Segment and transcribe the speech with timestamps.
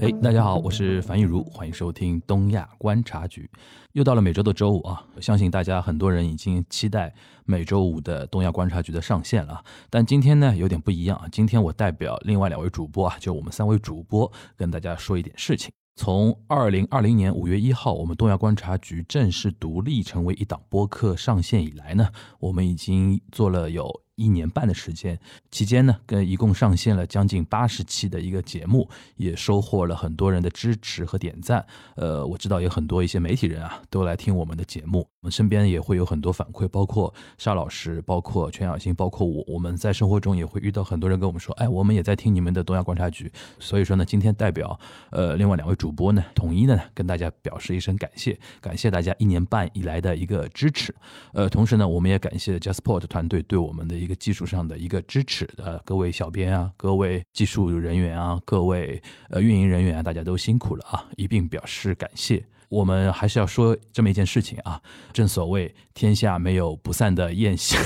[0.00, 3.50] 哎，大家好，我是樊玉茹，欢迎收听东亚观察局。
[3.94, 7.12] 又到了每周的周五啊，相信大家很多人已经期待
[7.44, 9.60] 每周五的东亚观察局的上线了。
[9.90, 15.72] 但今天呢有点不一样啊，今天我代表另外两位主播啊，就我们三位主播跟大家说一点事情。
[15.96, 22.08] 从二零二零年五月一号，我们东亚观察局正式独立成为一档播客上线以来呢，
[22.38, 24.02] 我们已经做了有。
[24.18, 25.18] 一年半的时间
[25.50, 31.64] 期间呢，跟一共上线了将近八十期的一个节目，也收获了很多人的支持和点赞。
[31.96, 35.08] 呃，我知道有很多一些媒体人啊，都来听我们的节目。
[35.20, 39.44] 我们身边也会有很多反馈，包括沙老师，包括全小新，包括我。
[39.48, 44.78] 我们在生活中也会遇到很多人跟我们说：“哎，我们也在听你们的东亚观察局。”所以说呢，今天代表
[45.10, 50.94] 呃另外两位主播呢，统一的呢跟大家表示一声感谢，感谢大家一年半以来的一个支持。
[51.32, 62.42] 呃，同时呢，我们也感谢 JustPort 团队对我们的一一个技术上的一个支持的各位小编啊，各位技术人员啊，各位呃运营人员啊，大家都辛苦了啊，一并表示感谢。
[62.70, 64.80] 我们还是要说这么一件事情啊，
[65.12, 67.76] 正所谓天下没有不散的宴席。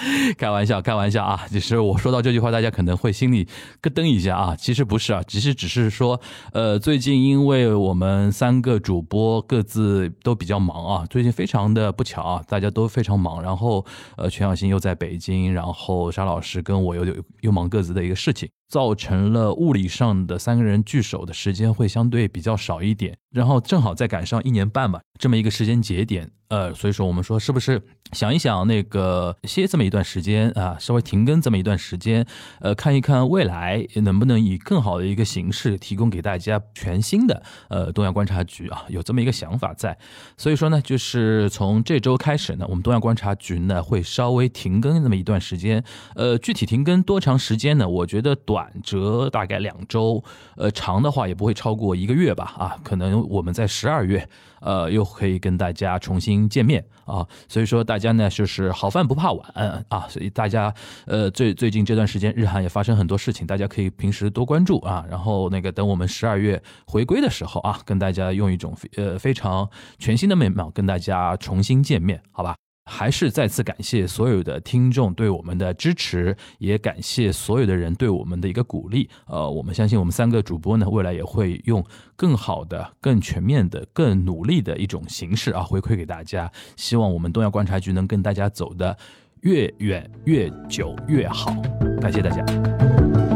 [0.38, 1.46] 开玩笑，开玩笑啊！
[1.48, 3.46] 其实我说到这句话，大家可能会心里
[3.82, 4.56] 咯噔一下啊。
[4.56, 6.20] 其实不是啊，其实只是说，
[6.52, 13.42] 呃，最近因为我们三个主播各自都比较忙啊，最近非常的不巧啊，大家都非常忙。
[13.42, 13.84] 然后，
[14.16, 23.16] 呃，全小新又在北京，然后沙老师跟我又又又忙各自的一个事情，造成了物理上的三个人聚首的时间会相对比较少一点。
[23.30, 26.28] 然后正好再赶上一年半吧，这么一个时间节点。
[26.48, 32.26] 呃，所以说我们说是不是想一想那个歇这么一段时间啊，稍微停更这么一段时间，
[32.58, 39.96] 呃，看一看未来能不能以更好的一个形式提供给大家全新的呃东亚观察局啊，有这么一个想法在。
[40.36, 45.84] 所以说呢，就是从这周开始呢，我们东亚观察局呢会稍微停更那么一段时间。
[46.16, 47.88] 呃，具体停更多长时间呢？
[47.88, 50.20] 我觉得短则大概两周，
[50.56, 52.52] 呃，长的话也不会超过一个月吧。
[52.58, 54.28] 啊，可能我们在十二月。
[54.62, 60.72] 呃，又可以跟大家重新见面啊，所以说大家呢就是好饭不怕晚啊，所以大家
[61.06, 72.59] 呃最最近这段时间日韩也发生很多事情，大家可以平时多关注啊，然后那个等我们十二月回归的时候啊，跟大家用一种呃非常全新的面貌跟大家重新见面，好吧？
[72.84, 79.08] 还是再次感谢所有的听众对我们的支持，也感谢所有的人对我们的一个鼓励。
[79.26, 81.84] 呃，我们相信我们三个主播呢，未来也会用
[82.16, 86.50] 更好的、更全面的、更努力的一种形式啊，回馈给大家。
[86.76, 88.96] 希望我们东亚观察局能跟大家走得
[89.42, 91.54] 越远、越久、越好。
[92.00, 93.29] 感谢大家。